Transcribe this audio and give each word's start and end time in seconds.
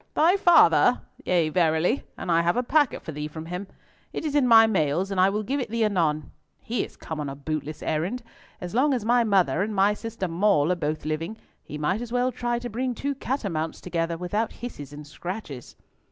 "Thy 0.15 0.35
father? 0.35 0.99
yea, 1.25 1.49
verily, 1.49 2.01
and 2.17 2.31
I 2.31 2.41
have 2.41 2.57
a 2.57 2.63
packet 2.63 3.03
for 3.03 3.11
thee 3.11 3.27
from 3.27 3.45
him. 3.45 3.67
It 4.13 4.25
is 4.25 4.33
in 4.33 4.47
my 4.47 4.65
mails, 4.65 5.11
and 5.11 5.21
I 5.21 5.29
will 5.29 5.43
give 5.43 5.59
it 5.59 5.69
thee 5.69 5.85
anon. 5.85 6.31
He 6.59 6.83
is 6.83 6.97
come 6.97 7.19
on 7.19 7.29
a 7.29 7.35
bootless 7.35 7.83
errand! 7.83 8.23
As 8.59 8.73
long 8.73 8.95
as 8.95 9.05
my 9.05 9.23
mother 9.23 9.61
and 9.61 9.75
my 9.75 9.93
sister 9.93 10.27
Mall 10.27 10.71
are 10.71 10.75
both 10.75 11.05
living, 11.05 11.37
he 11.63 11.77
might 11.77 12.01
as 12.01 12.11
well 12.11 12.31
try 12.31 12.57
to 12.57 12.67
bring 12.67 12.95
two 12.95 13.13
catamounts 13.13 13.79
together 13.79 14.17
without 14.17 14.51
hisses 14.53 14.91
and 14.91 15.05
scratches." 15.05 15.75